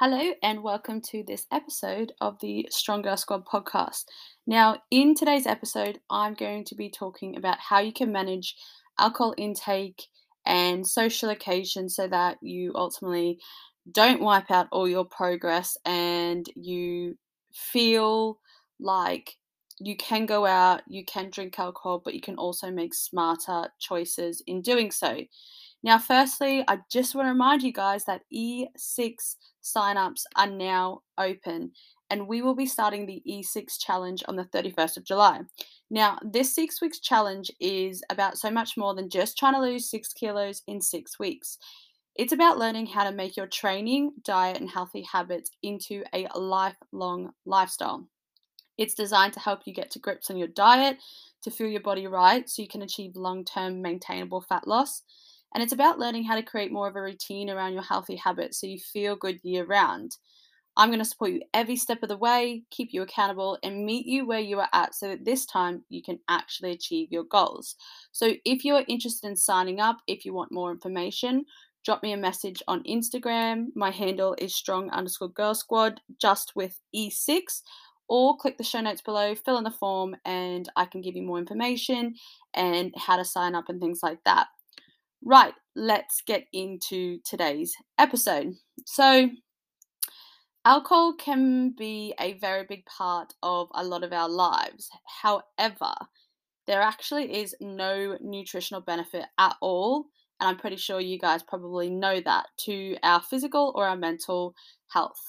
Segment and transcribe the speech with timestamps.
[0.00, 4.04] Hello, and welcome to this episode of the Strong Girl Squad podcast.
[4.46, 8.54] Now, in today's episode, I'm going to be talking about how you can manage
[8.96, 10.04] alcohol intake
[10.46, 13.40] and social occasions so that you ultimately
[13.90, 17.18] don't wipe out all your progress and you
[17.52, 18.38] feel
[18.78, 19.36] like
[19.80, 24.44] you can go out, you can drink alcohol, but you can also make smarter choices
[24.46, 25.18] in doing so.
[25.82, 31.72] Now, firstly, I just want to remind you guys that E6 signups are now open
[32.10, 35.40] and we will be starting the E6 challenge on the 31st of July.
[35.90, 39.90] Now, this six weeks challenge is about so much more than just trying to lose
[39.90, 41.58] six kilos in six weeks.
[42.16, 47.30] It's about learning how to make your training, diet, and healthy habits into a lifelong
[47.46, 48.08] lifestyle.
[48.76, 50.98] It's designed to help you get to grips on your diet,
[51.42, 55.02] to feel your body right so you can achieve long term maintainable fat loss.
[55.54, 58.60] And it's about learning how to create more of a routine around your healthy habits
[58.60, 60.16] so you feel good year round.
[60.76, 64.06] I'm going to support you every step of the way, keep you accountable, and meet
[64.06, 67.74] you where you are at so that this time you can actually achieve your goals.
[68.12, 71.44] So, if you are interested in signing up, if you want more information,
[71.84, 73.66] drop me a message on Instagram.
[73.74, 77.62] My handle is strong underscore girl squad, just with E6,
[78.08, 81.22] or click the show notes below, fill in the form, and I can give you
[81.22, 82.14] more information
[82.54, 84.46] and how to sign up and things like that.
[85.24, 88.54] Right, let's get into today's episode.
[88.86, 89.30] So,
[90.64, 94.88] alcohol can be a very big part of a lot of our lives.
[95.22, 95.92] However,
[96.66, 100.06] there actually is no nutritional benefit at all,
[100.40, 104.54] and I'm pretty sure you guys probably know that, to our physical or our mental
[104.92, 105.20] health.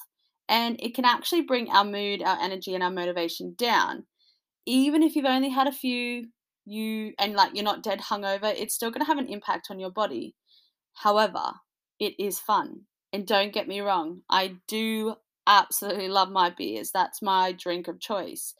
[0.47, 4.05] And it can actually bring our mood, our energy, and our motivation down.
[4.65, 6.27] Even if you've only had a few
[6.65, 9.79] you and like you're not dead hungover, it's still going to have an impact on
[9.79, 10.35] your body.
[10.93, 11.51] However,
[11.99, 12.81] it is fun.
[13.11, 15.15] And don't get me wrong, I do
[15.47, 16.91] absolutely love my beers.
[16.91, 18.53] That's my drink of choice.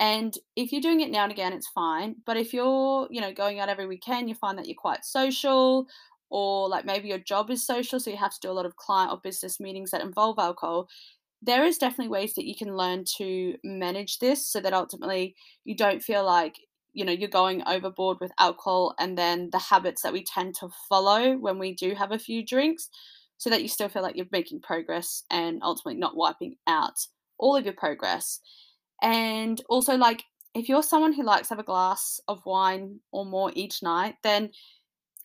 [0.00, 2.16] And if you're doing it now and again, it's fine.
[2.24, 5.86] But if you're, you know, going out every weekend, you find that you're quite social,
[6.28, 8.76] or like maybe your job is social, so you have to do a lot of
[8.76, 10.88] client or business meetings that involve alcohol,
[11.42, 15.76] there is definitely ways that you can learn to manage this so that ultimately you
[15.76, 16.56] don't feel like
[16.96, 20.68] you know you're going overboard with alcohol and then the habits that we tend to
[20.88, 22.88] follow when we do have a few drinks
[23.36, 26.98] so that you still feel like you're making progress and ultimately not wiping out
[27.38, 28.40] all of your progress.
[29.02, 30.24] And also like
[30.54, 34.14] if you're someone who likes to have a glass of wine or more each night
[34.22, 34.50] then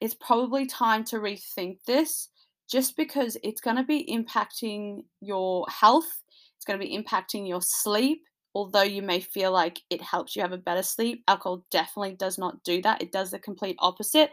[0.02, 2.28] it's probably time to rethink this
[2.70, 6.22] just because it's going to be impacting your health
[6.58, 8.24] it's going to be impacting your sleep
[8.54, 12.38] although you may feel like it helps you have a better sleep, alcohol definitely does
[12.38, 13.02] not do that.
[13.02, 14.32] It does the complete opposite.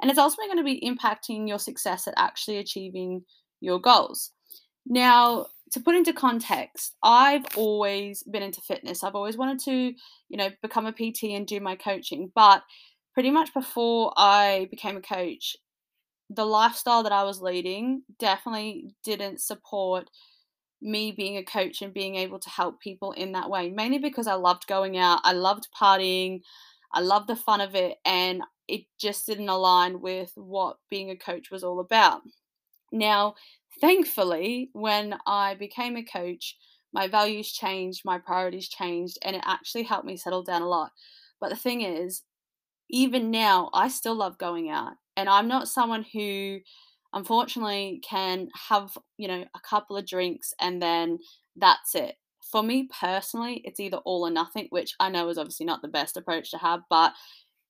[0.00, 3.22] And it's also going to be impacting your success at actually achieving
[3.60, 4.32] your goals.
[4.86, 9.02] Now, to put into context, I've always been into fitness.
[9.02, 9.72] I've always wanted to,
[10.28, 12.30] you know, become a PT and do my coaching.
[12.34, 12.62] But
[13.14, 15.56] pretty much before I became a coach,
[16.28, 20.10] the lifestyle that I was leading definitely didn't support
[20.82, 24.26] me being a coach and being able to help people in that way, mainly because
[24.26, 26.40] I loved going out, I loved partying,
[26.92, 31.16] I loved the fun of it, and it just didn't align with what being a
[31.16, 32.22] coach was all about.
[32.92, 33.34] Now,
[33.80, 36.56] thankfully, when I became a coach,
[36.92, 40.92] my values changed, my priorities changed, and it actually helped me settle down a lot.
[41.40, 42.22] But the thing is,
[42.88, 46.60] even now, I still love going out, and I'm not someone who
[47.16, 51.18] unfortunately can have, you know, a couple of drinks and then
[51.56, 52.14] that's it.
[52.52, 55.88] For me personally, it's either all or nothing, which I know is obviously not the
[55.88, 57.14] best approach to have, but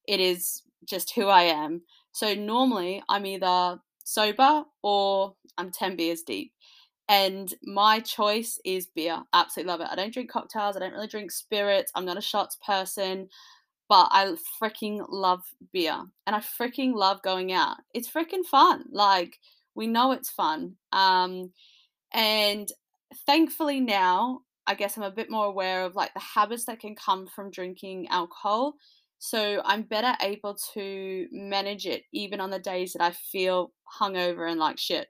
[0.06, 1.82] it is just who I am.
[2.10, 6.52] So normally I'm either sober or I'm 10 beers deep.
[7.08, 9.22] And my choice is beer.
[9.32, 9.88] Absolutely love it.
[9.90, 10.76] I don't drink cocktails.
[10.76, 11.92] I don't really drink spirits.
[11.94, 13.28] I'm not a shots person
[13.88, 15.42] but I freaking love
[15.72, 17.76] beer and I freaking love going out.
[17.94, 18.84] It's freaking fun.
[18.90, 19.38] Like
[19.74, 20.76] we know it's fun.
[20.92, 21.52] Um,
[22.12, 22.68] and
[23.26, 26.96] thankfully now, I guess I'm a bit more aware of like the habits that can
[26.96, 28.74] come from drinking alcohol.
[29.18, 34.50] So I'm better able to manage it even on the days that I feel hungover
[34.50, 35.08] and like shit.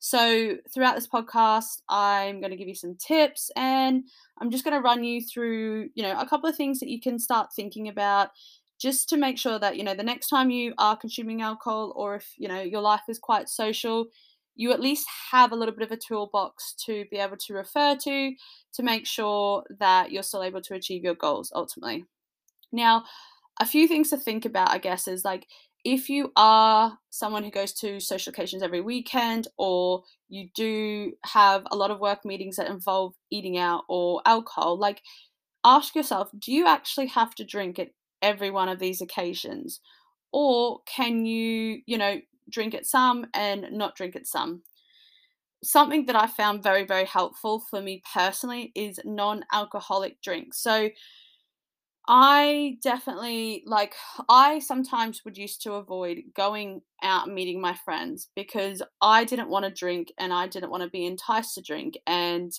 [0.00, 4.04] So, throughout this podcast, I'm going to give you some tips and
[4.40, 7.00] I'm just going to run you through, you know, a couple of things that you
[7.00, 8.30] can start thinking about
[8.78, 12.14] just to make sure that, you know, the next time you are consuming alcohol or
[12.14, 14.06] if, you know, your life is quite social,
[14.54, 17.96] you at least have a little bit of a toolbox to be able to refer
[17.96, 18.32] to
[18.74, 22.04] to make sure that you're still able to achieve your goals ultimately.
[22.72, 23.04] Now,
[23.60, 25.46] a few things to think about, I guess, is like
[25.88, 31.62] if you are someone who goes to social occasions every weekend or you do have
[31.70, 35.00] a lot of work meetings that involve eating out or alcohol, like
[35.64, 37.88] ask yourself do you actually have to drink at
[38.20, 39.80] every one of these occasions?
[40.30, 42.20] Or can you, you know,
[42.50, 44.64] drink at some and not drink at some?
[45.64, 50.62] Something that I found very, very helpful for me personally is non alcoholic drinks.
[50.62, 50.90] So,
[52.10, 53.94] I definitely like
[54.30, 59.66] I sometimes would used to avoid going out meeting my friends because I didn't want
[59.66, 62.50] to drink and I didn't want to be enticed to drink and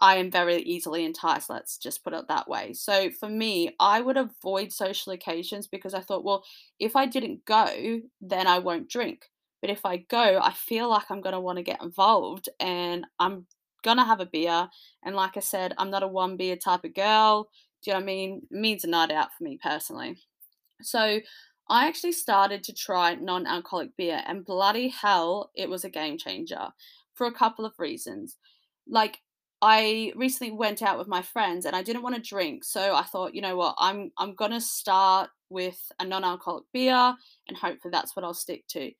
[0.00, 2.74] I am very easily enticed, let's just put it that way.
[2.74, 6.44] So for me, I would avoid social occasions because I thought, well,
[6.78, 9.26] if I didn't go, then I won't drink.
[9.62, 13.06] But if I go, I feel like I'm going to want to get involved and
[13.18, 13.46] I'm
[13.82, 14.68] going to have a beer.
[15.04, 17.48] And like I said, I'm not a one beer type of girl.
[17.82, 18.42] Do you know what I mean?
[18.50, 20.18] It means a night out for me personally.
[20.82, 21.20] So
[21.68, 26.18] I actually started to try non alcoholic beer, and bloody hell, it was a game
[26.18, 26.68] changer
[27.14, 28.36] for a couple of reasons.
[28.88, 29.18] Like,
[29.62, 33.02] I recently went out with my friends and I didn't want to drink, so I
[33.02, 37.14] thought, you know what, I'm I'm gonna start with a non-alcoholic beer
[37.48, 38.92] and hopefully that's what I'll stick to.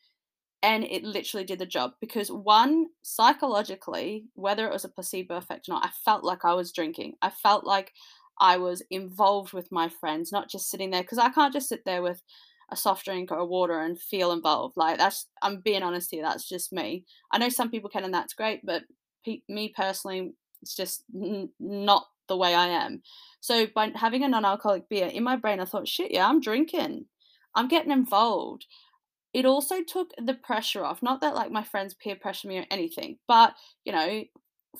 [0.62, 5.68] And it literally did the job because one, psychologically, whether it was a placebo effect
[5.68, 7.14] or not, I felt like I was drinking.
[7.22, 7.92] I felt like
[8.38, 11.84] I was involved with my friends, not just sitting there because I can't just sit
[11.84, 12.22] there with
[12.70, 14.76] a soft drink or a water and feel involved.
[14.76, 17.04] Like that's I'm being honest here, that's just me.
[17.30, 18.82] I know some people can and that's great, but
[19.24, 23.02] pe- me personally, it's just n- not the way I am.
[23.40, 27.06] So by having a non-alcoholic beer in my brain, I thought, shit, yeah, I'm drinking.
[27.54, 28.66] I'm getting involved.
[29.32, 31.02] It also took the pressure off.
[31.02, 33.54] Not that like my friends peer pressure me or anything, but
[33.84, 34.24] you know,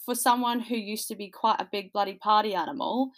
[0.04, 3.12] for someone who used to be quite a big bloody party animal,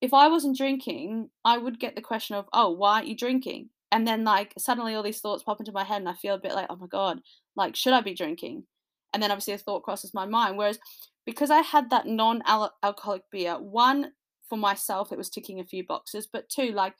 [0.00, 3.68] if I wasn't drinking, I would get the question of, oh, why aren't you drinking?
[3.92, 6.38] And then like suddenly all these thoughts pop into my head and I feel a
[6.38, 7.20] bit like, oh my God,
[7.56, 8.64] like, should I be drinking?
[9.12, 10.56] And then obviously a thought crosses my mind.
[10.56, 10.78] Whereas
[11.26, 12.42] because I had that non
[12.82, 14.12] alcoholic beer, one,
[14.48, 16.94] for myself, it was ticking a few boxes, but two, like,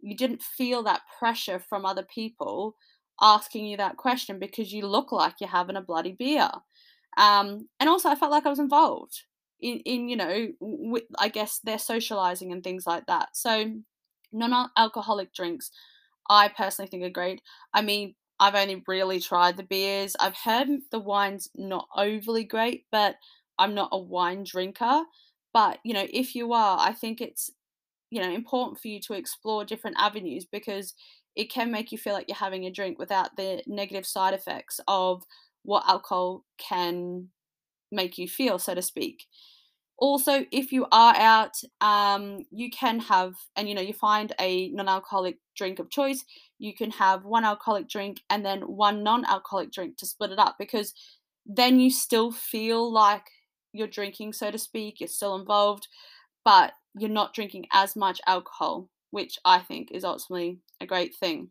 [0.00, 2.76] you didn't feel that pressure from other people
[3.20, 6.50] asking you that question because you look like you're having a bloody beer.
[7.16, 9.22] Um, and also, I felt like I was involved
[9.64, 13.30] in, in you know, with, I guess they're socializing and things like that.
[13.36, 13.72] So,
[14.32, 15.70] non alcoholic drinks,
[16.28, 17.42] I personally think are great.
[17.72, 20.16] I mean, I've only really tried the beers.
[20.20, 23.16] I've heard the wine's not overly great, but
[23.58, 25.04] I'm not a wine drinker.
[25.52, 27.50] But, you know, if you are, I think it's,
[28.10, 30.94] you know, important for you to explore different avenues because
[31.36, 34.80] it can make you feel like you're having a drink without the negative side effects
[34.88, 35.24] of
[35.64, 37.28] what alcohol can
[37.92, 39.26] make you feel, so to speak.
[39.96, 44.68] Also, if you are out, um, you can have, and you know, you find a
[44.70, 46.24] non alcoholic drink of choice,
[46.58, 50.38] you can have one alcoholic drink and then one non alcoholic drink to split it
[50.38, 50.92] up because
[51.46, 53.24] then you still feel like
[53.72, 55.88] you're drinking, so to speak, you're still involved,
[56.44, 61.50] but you're not drinking as much alcohol, which I think is ultimately a great thing.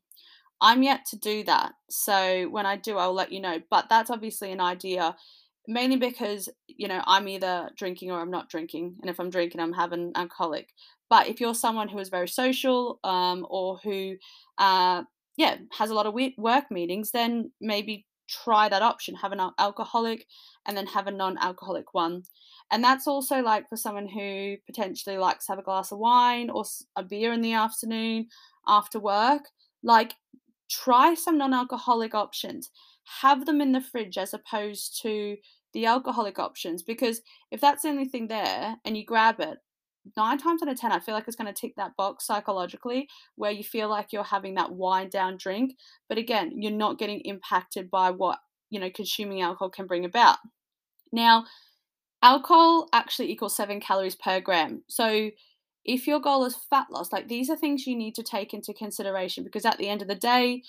[0.62, 1.74] I'm yet to do that.
[1.90, 3.60] So when I do, I'll let you know.
[3.70, 5.16] But that's obviously an idea
[5.68, 9.62] mainly because you know i'm either drinking or i'm not drinking and if i'm drinking
[9.62, 10.70] i'm having an alcoholic.
[11.10, 14.16] But if you're someone who is very social um, or who
[14.58, 15.04] uh,
[15.38, 20.26] yeah has a lot of work meetings then maybe try that option have an alcoholic
[20.66, 22.24] and then have a non-alcoholic one.
[22.72, 26.50] And that's also like for someone who potentially likes to have a glass of wine
[26.50, 26.64] or
[26.96, 28.28] a beer in the afternoon
[28.66, 29.44] after work
[29.84, 30.16] like
[30.70, 32.72] try some non-alcoholic options
[33.22, 35.38] have them in the fridge as opposed to
[35.74, 39.58] the alcoholic options because if that's the only thing there and you grab it
[40.16, 43.08] nine times out of ten i feel like it's going to tick that box psychologically
[43.36, 45.76] where you feel like you're having that wind down drink
[46.10, 48.40] but again you're not getting impacted by what
[48.74, 50.38] you know consuming alcohol can bring about.
[51.12, 51.46] Now
[52.22, 55.30] alcohol actually equals seven calories per gram so
[55.86, 58.74] if your goal is fat loss like these are things you need to take into
[58.74, 60.64] consideration because at the end of the day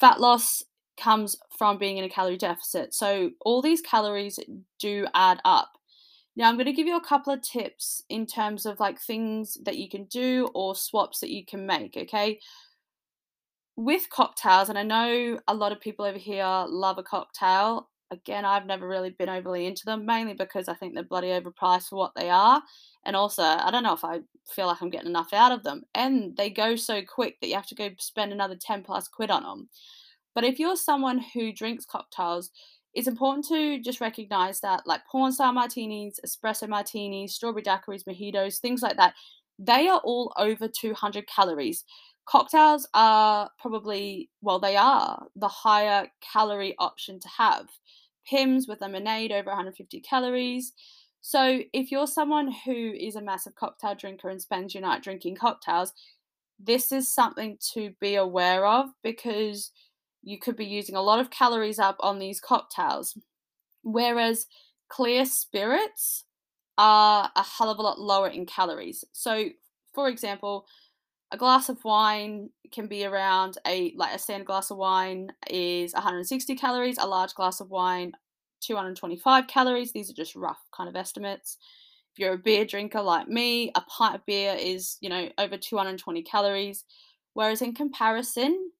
[0.00, 0.62] fat loss
[0.96, 2.94] comes from being in a calorie deficit.
[2.94, 4.38] So all these calories
[4.78, 5.72] do add up.
[6.36, 9.56] Now I'm going to give you a couple of tips in terms of like things
[9.64, 12.40] that you can do or swaps that you can make, okay?
[13.76, 17.88] With cocktails, and I know a lot of people over here love a cocktail.
[18.10, 21.88] Again, I've never really been overly into them, mainly because I think they're bloody overpriced
[21.88, 22.62] for what they are.
[23.04, 25.82] And also, I don't know if I feel like I'm getting enough out of them.
[25.94, 29.30] And they go so quick that you have to go spend another 10 plus quid
[29.30, 29.68] on them.
[30.34, 32.50] But if you're someone who drinks cocktails,
[32.94, 38.58] it's important to just recognize that, like porn star martinis, espresso martinis, strawberry daiquiris, mojitos,
[38.58, 39.14] things like that,
[39.58, 41.84] they are all over 200 calories.
[42.26, 47.66] cocktails are probably, well, they are the higher calorie option to have.
[48.28, 50.72] Pimm's with lemonade over 150 calories.
[51.20, 55.36] So, if you're someone who is a massive cocktail drinker and spends your night drinking
[55.36, 55.92] cocktails,
[56.58, 59.70] this is something to be aware of because
[60.24, 63.16] you could be using a lot of calories up on these cocktails.
[63.82, 64.46] Whereas
[64.88, 66.24] clear spirits
[66.78, 69.04] are a hell of a lot lower in calories.
[69.12, 69.46] So,
[69.94, 70.66] for example,
[71.30, 75.92] a glass of wine can be around a like a standard glass of wine is
[75.92, 78.12] 160 calories, a large glass of wine
[78.60, 79.92] 225 calories.
[79.92, 81.58] These are just rough kind of estimates.
[82.12, 85.56] If you're a beer drinker like me, a pint of beer is, you know, over
[85.56, 86.84] 220 calories.
[87.34, 88.70] Whereas in comparison,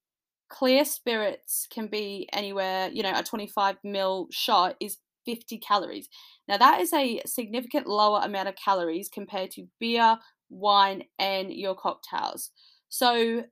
[0.54, 6.08] clear spirits can be anywhere, you know, a 25 ml shot is 50 calories.
[6.46, 10.16] Now, that is a significant lower amount of calories compared to beer,
[10.50, 12.52] wine, and your cocktails.
[12.88, 13.44] So,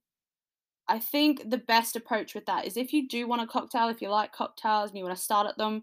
[0.89, 4.01] I think the best approach with that is if you do want a cocktail, if
[4.01, 5.83] you like cocktails and you want to start at them,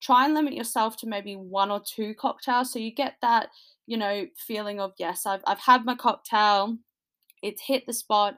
[0.00, 3.48] try and limit yourself to maybe one or two cocktails so you get that,
[3.86, 6.76] you know, feeling of, yes, I've, I've had my cocktail,
[7.42, 8.34] it's hit the spot,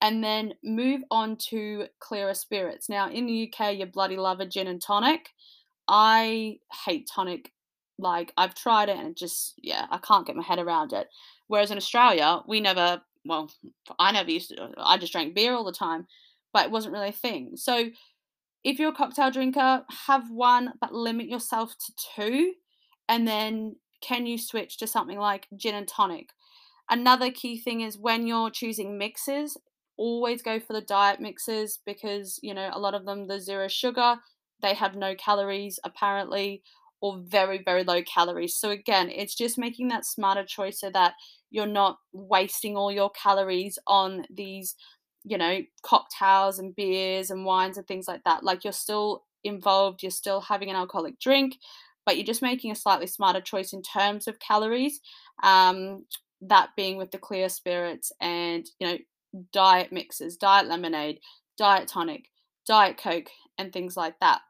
[0.00, 2.88] and then move on to clearer spirits.
[2.88, 5.30] Now, in the UK, you bloody love a gin and tonic.
[5.88, 7.52] I hate tonic.
[7.98, 11.08] Like, I've tried it and it just, yeah, I can't get my head around it.
[11.48, 13.50] Whereas in Australia, we never, well,
[13.98, 16.06] I never used to, I just drank beer all the time,
[16.52, 17.56] but it wasn't really a thing.
[17.56, 17.90] So,
[18.64, 22.52] if you're a cocktail drinker, have one, but limit yourself to two.
[23.08, 26.30] And then can you switch to something like gin and tonic?
[26.90, 29.56] Another key thing is when you're choosing mixes,
[29.98, 33.68] always go for the diet mixes because, you know, a lot of them, the zero
[33.68, 34.16] sugar,
[34.62, 36.62] they have no calories apparently,
[37.00, 38.56] or very, very low calories.
[38.56, 41.14] So, again, it's just making that smarter choice so that
[41.50, 44.74] you're not wasting all your calories on these
[45.24, 48.44] you know, cocktails and beers and wines and things like that.
[48.44, 51.56] Like you're still involved, you're still having an alcoholic drink,
[52.06, 55.00] but you're just making a slightly smarter choice in terms of calories.
[55.42, 56.06] Um,
[56.40, 58.98] that being with the clear spirits and, you know,
[59.52, 61.20] diet mixes, diet lemonade,
[61.56, 62.30] diet tonic,
[62.66, 64.40] diet coke, and things like that.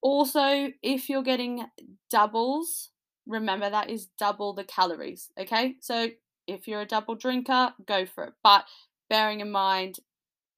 [0.00, 1.66] Also, if you're getting
[2.10, 2.90] doubles,
[3.26, 5.76] remember that is double the calories, okay?
[5.80, 6.08] So
[6.46, 8.32] if you're a double drinker, go for it.
[8.42, 8.64] But
[9.08, 9.98] bearing in mind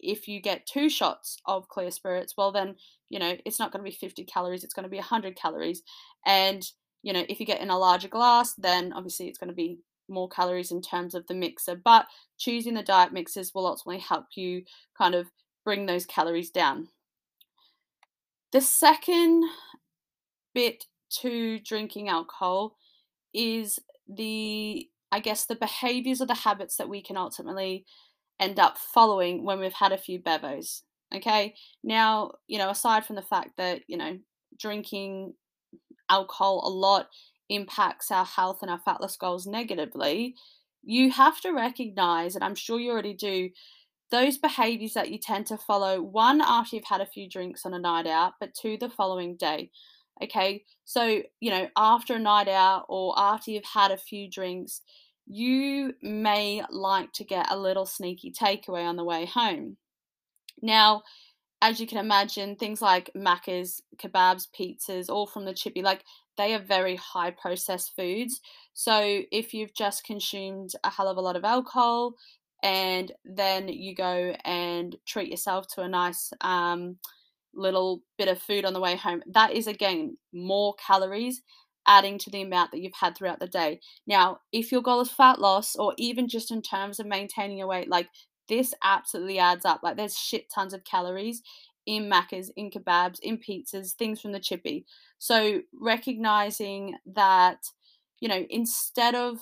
[0.04, 2.76] if you get two shots of clear spirits, well, then,
[3.08, 5.82] you know, it's not going to be 50 calories, it's going to be 100 calories.
[6.26, 6.64] And,
[7.02, 9.78] you know, if you get in a larger glass, then obviously it's going to be
[10.08, 11.76] more calories in terms of the mixer.
[11.76, 12.06] But
[12.38, 14.62] choosing the diet mixers will ultimately help you
[14.96, 15.30] kind of
[15.64, 16.88] bring those calories down.
[18.52, 19.44] The second
[20.54, 20.86] bit
[21.20, 22.76] to drinking alcohol
[23.32, 27.84] is the, I guess, the behaviors or the habits that we can ultimately
[28.40, 30.82] end up following when we've had a few bevos.
[31.14, 31.54] Okay.
[31.82, 34.18] Now, you know, aside from the fact that, you know,
[34.58, 35.34] drinking
[36.08, 37.08] alcohol a lot
[37.48, 40.34] impacts our health and our fat loss goals negatively,
[40.82, 43.50] you have to recognize, and I'm sure you already do,
[44.10, 47.74] those behaviors that you tend to follow one after you've had a few drinks on
[47.74, 49.70] a night out, but two the following day.
[50.22, 54.82] Okay, so you know, after a night out or after you've had a few drinks,
[55.26, 59.76] you may like to get a little sneaky takeaway on the way home.
[60.62, 61.02] Now,
[61.62, 66.04] as you can imagine, things like Macca's, kebabs, pizzas, all from the chippy, like
[66.36, 68.40] they are very high processed foods.
[68.72, 72.14] So if you've just consumed a hell of a lot of alcohol
[72.62, 76.96] and then you go and treat yourself to a nice um,
[77.54, 81.42] little bit of food on the way home, that is again more calories
[81.86, 83.80] adding to the amount that you've had throughout the day.
[84.06, 87.66] Now, if your goal is fat loss or even just in terms of maintaining your
[87.66, 88.08] weight, like
[88.48, 89.80] this absolutely adds up.
[89.82, 91.42] Like there's shit tons of calories
[91.86, 94.86] in Macca's, in kebabs, in pizzas, things from the chippy.
[95.18, 97.58] So recognizing that,
[98.20, 99.38] you know, instead of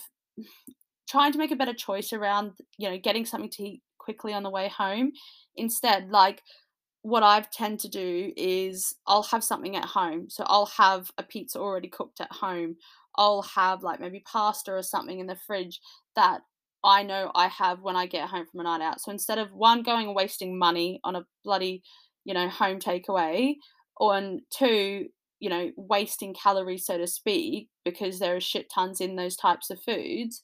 [1.09, 4.43] trying to make a better choice around, you know, getting something to eat quickly on
[4.43, 5.13] the way home,
[5.57, 6.43] instead, like
[7.03, 10.31] what I've tend to do is I'll have something at home.
[10.31, 12.77] So I'll have a pizza already cooked at home.
[13.17, 15.81] I'll have like maybe pasta or something in the fridge
[16.17, 16.41] that
[16.85, 19.01] I know I have when I get home from a night out.
[19.01, 21.83] So instead of one going and wasting money on a bloody,
[22.25, 23.55] you know, home takeaway,
[24.01, 25.07] and two,
[25.41, 29.71] you know, wasting calories so to speak, because there are shit tons in those types
[29.71, 30.41] of foods,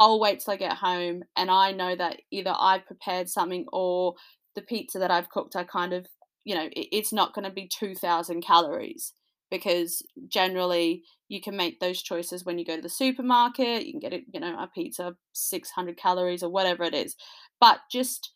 [0.00, 4.14] I'll wait till I get home and I know that either I've prepared something or
[4.54, 6.06] the pizza that I've cooked, I kind of,
[6.44, 9.12] you know, it's not going to be 2,000 calories
[9.50, 13.86] because generally you can make those choices when you go to the supermarket.
[13.86, 17.16] You can get it, you know, a pizza 600 calories or whatever it is.
[17.60, 18.30] But just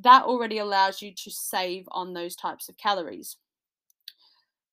[0.00, 3.36] that already allows you to save on those types of calories.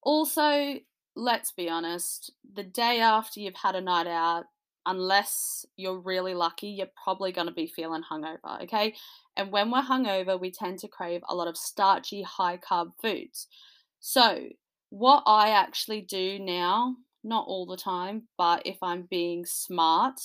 [0.01, 0.79] Also,
[1.15, 4.45] let's be honest, the day after you've had a night out,
[4.85, 8.95] unless you're really lucky, you're probably going to be feeling hungover, okay?
[9.35, 13.47] And when we're hungover, we tend to crave a lot of starchy, high carb foods.
[13.99, 14.47] So,
[14.89, 20.21] what I actually do now, not all the time, but if I'm being smart,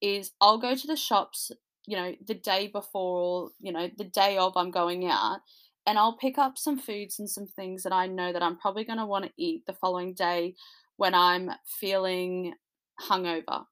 [0.00, 1.50] is I'll go to the shops,
[1.88, 5.40] you know, the day before or, you know, the day of I'm going out
[5.86, 8.84] and I'll pick up some foods and some things that I know that I'm probably
[8.84, 10.54] going to want to eat the following day
[10.98, 12.52] when I'm feeling
[13.00, 13.64] hungover.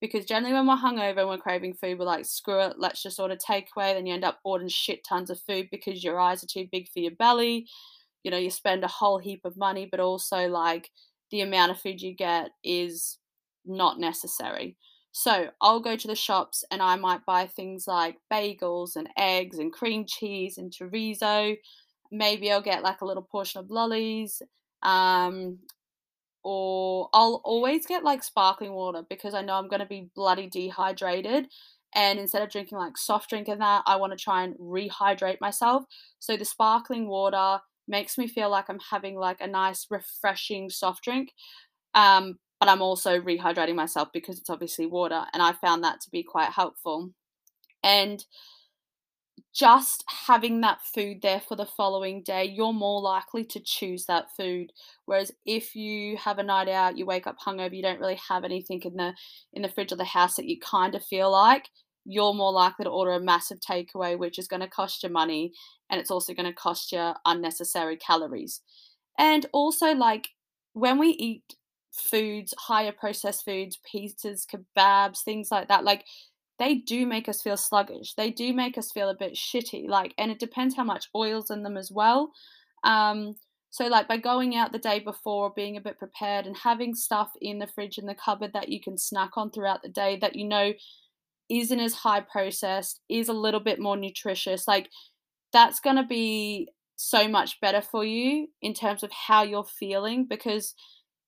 [0.00, 3.20] Because generally, when we're hungover and we're craving food, we're like, screw it, let's just
[3.20, 3.92] order takeaway.
[3.92, 6.88] Then you end up ordering shit tons of food because your eyes are too big
[6.88, 7.66] for your belly.
[8.24, 10.90] You know, you spend a whole heap of money, but also like
[11.30, 13.18] the amount of food you get is
[13.66, 14.78] not necessary.
[15.12, 19.58] So I'll go to the shops and I might buy things like bagels and eggs
[19.58, 21.56] and cream cheese and chorizo.
[22.10, 24.42] Maybe I'll get like a little portion of lollies.
[24.82, 25.58] Um,
[26.42, 30.48] or I'll always get like sparkling water because I know I'm going to be bloody
[30.48, 31.48] dehydrated.
[31.94, 35.40] And instead of drinking like soft drink and that, I want to try and rehydrate
[35.40, 35.84] myself.
[36.18, 41.04] So the sparkling water makes me feel like I'm having like a nice, refreshing soft
[41.04, 41.32] drink.
[41.94, 45.24] Um, but I'm also rehydrating myself because it's obviously water.
[45.34, 47.10] And I found that to be quite helpful.
[47.82, 48.24] And
[49.52, 54.26] just having that food there for the following day, you're more likely to choose that
[54.36, 54.72] food.
[55.06, 58.44] Whereas if you have a night out, you wake up hungover, you don't really have
[58.44, 59.12] anything in the
[59.52, 61.68] in the fridge of the house that you kind of feel like,
[62.04, 65.52] you're more likely to order a massive takeaway, which is going to cost you money
[65.90, 68.60] and it's also going to cost you unnecessary calories.
[69.18, 70.28] And also, like
[70.74, 71.56] when we eat
[71.92, 76.04] foods, higher processed foods, pizzas, kebabs, things like that, like
[76.58, 78.14] they do make us feel sluggish.
[78.14, 79.88] They do make us feel a bit shitty.
[79.88, 82.32] Like, and it depends how much oil's in them as well.
[82.84, 83.34] Um,
[83.70, 87.32] so, like, by going out the day before, being a bit prepared, and having stuff
[87.40, 90.36] in the fridge in the cupboard that you can snack on throughout the day that
[90.36, 90.74] you know
[91.48, 94.90] isn't as high processed, is a little bit more nutritious, like,
[95.52, 100.26] that's going to be so much better for you in terms of how you're feeling
[100.28, 100.74] because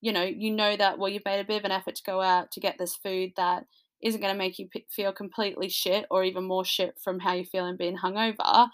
[0.05, 2.21] you know, you know that, well, you've made a bit of an effort to go
[2.21, 3.65] out to get this food that
[4.03, 7.33] isn't going to make you p- feel completely shit or even more shit from how
[7.33, 8.69] you're feeling being hungover.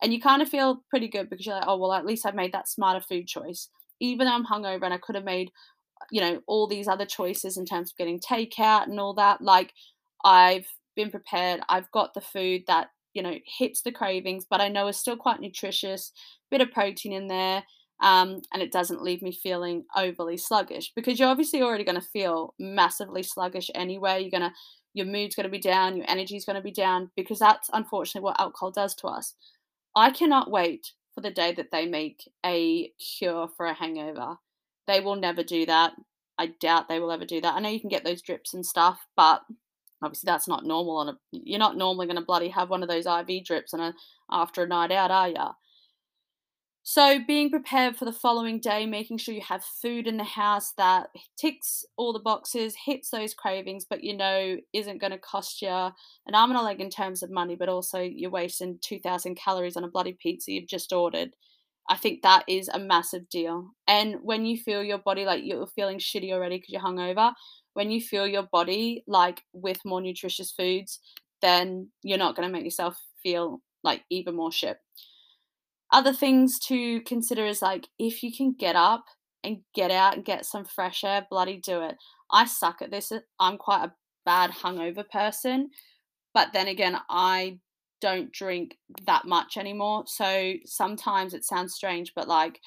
[0.00, 2.36] And you kind of feel pretty good because you're like, oh, well, at least I've
[2.36, 3.68] made that smarter food choice.
[3.98, 5.50] Even though I'm hungover and I could have made,
[6.12, 9.72] you know, all these other choices in terms of getting takeout and all that, like,
[10.24, 11.62] I've been prepared.
[11.68, 15.16] I've got the food that, you know, hits the cravings, but I know is still
[15.16, 16.12] quite nutritious,
[16.48, 17.64] bit of protein in there
[18.00, 22.06] um, and it doesn't leave me feeling overly sluggish because you're obviously already going to
[22.06, 24.20] feel massively sluggish anyway.
[24.20, 24.52] You're going to,
[24.94, 28.24] your mood's going to be down, your energy's going to be down because that's unfortunately
[28.24, 29.34] what alcohol does to us.
[29.94, 34.36] I cannot wait for the day that they make a cure for a hangover.
[34.86, 35.94] They will never do that.
[36.38, 37.54] I doubt they will ever do that.
[37.54, 39.40] I know you can get those drips and stuff, but
[40.02, 42.88] obviously that's not normal on a you're not normally going to bloody have one of
[42.88, 43.94] those IV drips on a
[44.30, 45.36] after a night out, are you?
[46.88, 50.72] So, being prepared for the following day, making sure you have food in the house
[50.76, 55.62] that ticks all the boxes, hits those cravings, but you know isn't going to cost
[55.62, 55.92] you an
[56.32, 59.82] arm and a leg in terms of money, but also you're wasting 2,000 calories on
[59.82, 61.34] a bloody pizza you've just ordered.
[61.88, 63.72] I think that is a massive deal.
[63.88, 67.32] And when you feel your body like you're feeling shitty already because you're hungover,
[67.74, 71.00] when you feel your body like with more nutritious foods,
[71.42, 74.78] then you're not going to make yourself feel like even more shit
[75.92, 79.04] other things to consider is like if you can get up
[79.44, 81.96] and get out and get some fresh air, bloody do it.
[82.30, 83.12] I suck at this.
[83.38, 83.92] I'm quite a
[84.24, 85.70] bad hungover person,
[86.34, 87.58] but then again, I
[88.00, 90.04] don't drink that much anymore.
[90.06, 92.60] So sometimes it sounds strange, but like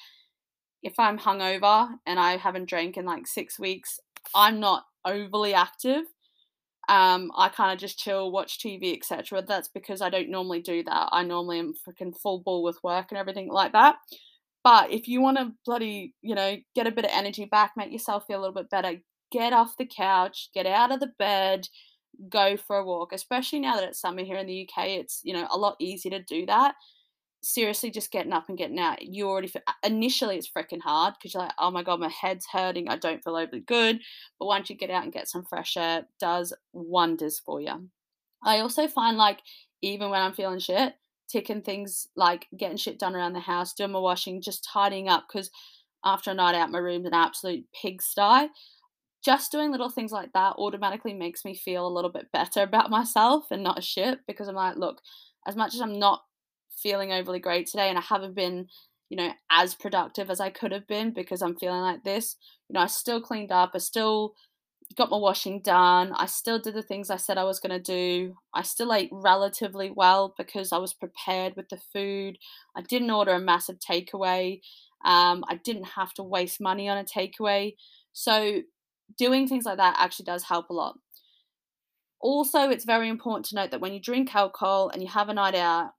[0.82, 4.00] if I'm hungover and I haven't drank in like six weeks,
[4.34, 6.04] I'm not overly active.
[6.90, 9.44] Um, I kind of just chill, watch TV, etc.
[9.46, 11.08] That's because I don't normally do that.
[11.12, 13.94] I normally am freaking full ball with work and everything like that.
[14.64, 17.92] But if you want to bloody, you know, get a bit of energy back, make
[17.92, 18.94] yourself feel a little bit better,
[19.30, 21.68] get off the couch, get out of the bed,
[22.28, 23.12] go for a walk.
[23.12, 26.10] Especially now that it's summer here in the UK, it's, you know, a lot easier
[26.10, 26.74] to do that
[27.42, 31.32] seriously just getting up and getting out you already feel, initially it's freaking hard because
[31.32, 33.98] you're like oh my god my head's hurting i don't feel overly good.
[34.38, 37.88] But once you get out and get some fresh air does wonders for you
[38.44, 39.40] i also find like
[39.80, 40.94] even when i'm feeling shit
[41.30, 45.24] ticking things like getting shit done around the house doing my washing just tidying up
[45.28, 45.50] because
[46.04, 48.48] after a night out my room's an absolute pigsty
[49.24, 52.90] just doing little things like that automatically makes me feel a little bit better about
[52.90, 55.00] myself and not a shit because i'm like look
[55.46, 56.22] as much as i'm not
[56.70, 58.66] feeling overly great today and I haven't been,
[59.08, 62.36] you know, as productive as I could have been because I'm feeling like this.
[62.68, 64.34] You know, I still cleaned up, I still
[64.96, 66.12] got my washing done.
[66.14, 68.34] I still did the things I said I was going to do.
[68.54, 72.38] I still ate relatively well because I was prepared with the food.
[72.76, 74.60] I didn't order a massive takeaway.
[75.04, 77.74] Um, I didn't have to waste money on a takeaway.
[78.12, 78.62] So,
[79.16, 80.98] doing things like that actually does help a lot.
[82.20, 85.34] Also, it's very important to note that when you drink alcohol and you have a
[85.34, 85.92] night out,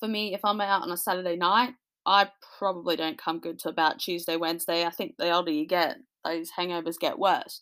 [0.00, 1.74] for me, if I'm out on a Saturday night,
[2.06, 4.84] I probably don't come good to about Tuesday, Wednesday.
[4.84, 7.60] I think the older you get, those hangovers get worse.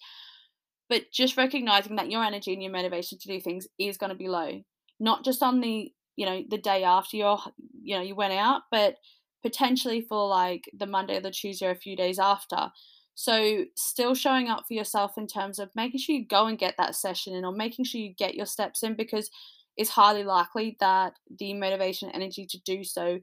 [0.89, 4.17] But just recognizing that your energy and your motivation to do things is going to
[4.17, 4.63] be low,
[4.99, 7.39] not just on the you know the day after you're
[7.83, 8.97] you know you went out, but
[9.43, 12.71] potentially for like the Monday or the Tuesday or a few days after.
[13.15, 16.77] So, still showing up for yourself in terms of making sure you go and get
[16.79, 19.29] that session in or making sure you get your steps in because
[19.79, 23.21] it's highly likely that the motivation energy to do so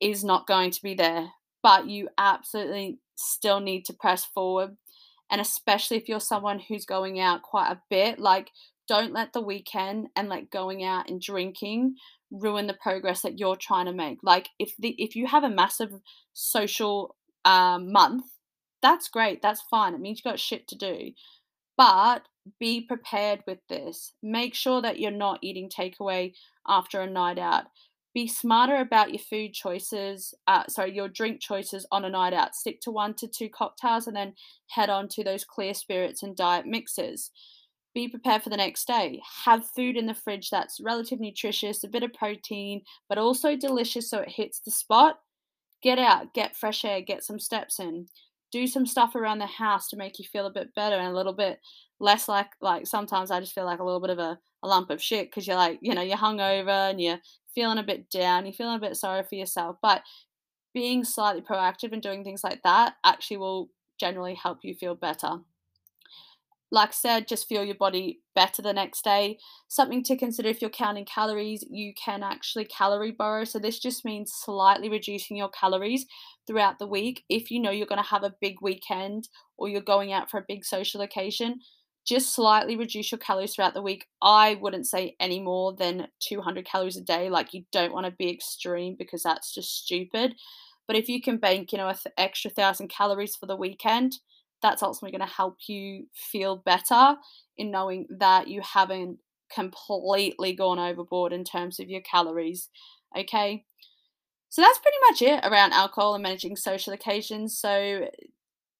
[0.00, 1.28] is not going to be there.
[1.62, 4.76] But you absolutely still need to press forward.
[5.30, 8.50] And especially if you're someone who's going out quite a bit, like
[8.88, 11.96] don't let the weekend and like going out and drinking
[12.30, 14.18] ruin the progress that you're trying to make.
[14.22, 15.92] Like if the if you have a massive
[16.32, 18.24] social um, month
[18.82, 19.40] that's great.
[19.40, 19.94] That's fine.
[19.94, 21.12] It means you've got shit to do.
[21.76, 22.22] But
[22.58, 24.12] be prepared with this.
[24.22, 26.34] Make sure that you're not eating takeaway
[26.66, 27.64] after a night out.
[28.14, 32.54] Be smarter about your food choices, uh, sorry, your drink choices on a night out.
[32.54, 34.34] Stick to one to two cocktails and then
[34.68, 37.30] head on to those clear spirits and diet mixes.
[37.94, 39.22] Be prepared for the next day.
[39.44, 44.10] Have food in the fridge that's relatively nutritious, a bit of protein, but also delicious
[44.10, 45.20] so it hits the spot.
[45.82, 48.06] Get out, get fresh air, get some steps in
[48.52, 51.16] do some stuff around the house to make you feel a bit better and a
[51.16, 51.58] little bit
[51.98, 54.90] less like like sometimes I just feel like a little bit of a, a lump
[54.90, 57.20] of shit because you're like you know you're hungover and you're
[57.54, 60.02] feeling a bit down you're feeling a bit sorry for yourself but
[60.74, 65.38] being slightly proactive and doing things like that actually will generally help you feel better
[66.72, 69.38] like I said, just feel your body better the next day.
[69.68, 73.44] Something to consider if you're counting calories, you can actually calorie borrow.
[73.44, 76.06] So, this just means slightly reducing your calories
[76.46, 77.24] throughout the week.
[77.28, 80.38] If you know you're going to have a big weekend or you're going out for
[80.38, 81.60] a big social occasion,
[82.06, 84.06] just slightly reduce your calories throughout the week.
[84.22, 87.28] I wouldn't say any more than 200 calories a day.
[87.28, 90.34] Like, you don't want to be extreme because that's just stupid.
[90.86, 94.14] But if you can bank, you know, an th- extra thousand calories for the weekend,
[94.62, 97.16] that's ultimately going to help you feel better
[97.58, 99.18] in knowing that you haven't
[99.52, 102.70] completely gone overboard in terms of your calories.
[103.16, 103.64] Okay.
[104.48, 107.58] So that's pretty much it around alcohol and managing social occasions.
[107.58, 108.08] So,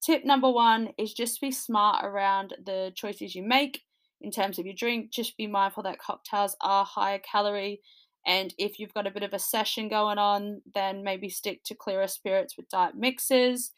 [0.04, 3.80] tip number one is just be smart around the choices you make
[4.20, 5.10] in terms of your drink.
[5.12, 7.80] Just be mindful that cocktails are higher calorie.
[8.26, 11.74] And if you've got a bit of a session going on, then maybe stick to
[11.74, 13.72] clearer spirits with diet mixes.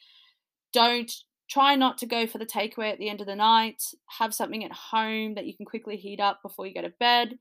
[0.73, 1.11] Don't
[1.49, 3.83] try not to go for the takeaway at the end of the night.
[4.19, 7.37] Have something at home that you can quickly heat up before you go to bed.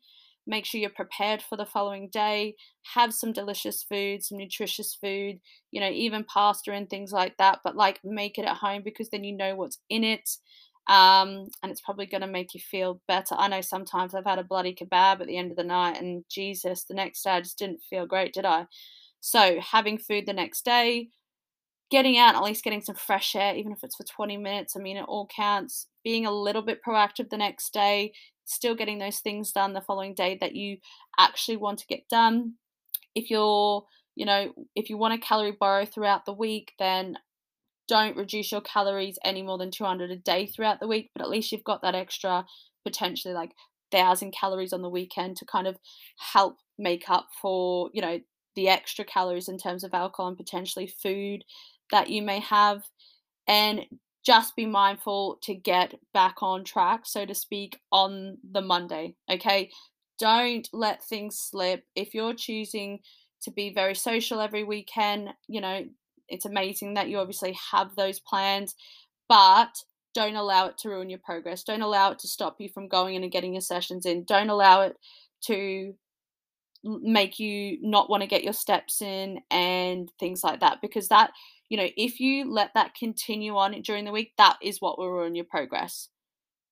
[0.46, 2.56] Make sure you're prepared for the following day.
[2.94, 5.40] Have some delicious food, some nutritious food,
[5.70, 7.60] you know, even pasta and things like that.
[7.64, 10.28] But like make it at home because then you know what's in it.
[10.86, 13.34] Um, and it's probably going to make you feel better.
[13.38, 16.24] I know sometimes I've had a bloody kebab at the end of the night, and
[16.30, 18.66] Jesus, the next day I just didn't feel great, did I?
[19.20, 21.08] So, having food the next day,
[21.90, 24.76] getting out, at least getting some fresh air, even if it's for 20 minutes.
[24.76, 25.86] I mean, it all counts.
[26.02, 28.12] Being a little bit proactive the next day,
[28.44, 30.78] still getting those things done the following day that you
[31.18, 32.54] actually want to get done.
[33.14, 33.84] If you're,
[34.16, 37.16] you know, if you want to calorie borrow throughout the week, then
[37.88, 41.30] don't reduce your calories any more than 200 a day throughout the week, but at
[41.30, 42.44] least you've got that extra
[42.84, 43.52] potentially like
[43.90, 45.76] thousand calories on the weekend to kind of
[46.32, 48.18] help make up for, you know,
[48.56, 51.44] the extra calories in terms of alcohol and potentially food
[51.90, 52.82] that you may have,
[53.46, 53.86] and
[54.24, 59.14] just be mindful to get back on track, so to speak, on the Monday.
[59.30, 59.70] Okay.
[60.18, 61.84] Don't let things slip.
[61.94, 63.00] If you're choosing
[63.42, 65.84] to be very social every weekend, you know,
[66.28, 68.74] it's amazing that you obviously have those plans,
[69.28, 69.74] but
[70.14, 71.64] don't allow it to ruin your progress.
[71.64, 74.24] Don't allow it to stop you from going in and getting your sessions in.
[74.24, 74.96] Don't allow it
[75.46, 75.94] to
[76.84, 81.30] make you not want to get your steps in and things like that because that
[81.74, 85.10] you know, if you let that continue on during the week, that is what will
[85.10, 86.08] ruin your progress.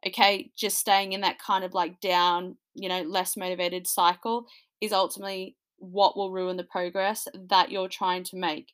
[0.06, 4.46] Okay, just staying in that kind of like down, you know, less motivated cycle
[4.80, 8.68] is ultimately what will ruin the progress that you're trying to make.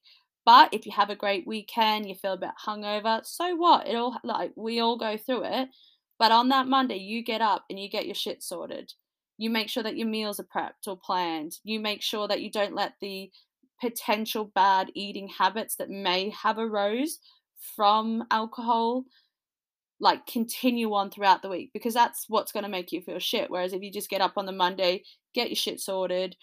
[0.44, 3.88] But if you have a great weekend, you feel a bit hungover, so what?
[3.88, 5.70] It all like we all go through it.
[6.18, 8.92] But on that Monday, you get up and you get your shit sorted.
[9.38, 11.56] You make sure that your meals are prepped or planned.
[11.64, 13.30] You make sure that you don't let the
[13.80, 17.18] potential bad eating habits that may have arose
[17.76, 19.04] from alcohol
[20.00, 23.50] like continue on throughout the week because that's what's going to make you feel shit.
[23.50, 25.02] Whereas if you just get up on the monday
[25.34, 26.36] get your shit sorted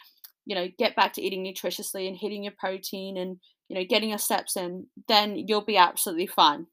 [0.46, 4.10] you know get back to eating nutritiously and hitting your protein and you know getting
[4.10, 6.68] your steps in then you'll be absolutely fine.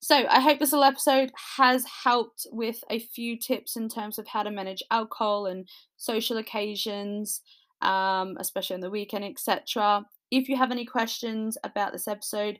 [0.00, 4.26] So i hope this little episode has helped with a few tips in terms of
[4.26, 7.40] how to manage alcohol and social occasions
[7.84, 12.58] um, especially on the weekend etc if you have any questions about this episode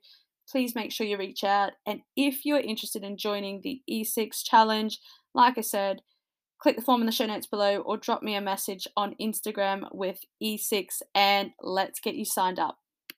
[0.48, 1.72] please make sure you reach out.
[1.86, 5.00] And if you're interested in joining the E6 challenge,
[5.34, 6.02] like I said,
[6.58, 9.88] click the form in the show notes below or drop me a message on Instagram
[9.92, 12.78] with E6 and let's get you signed up.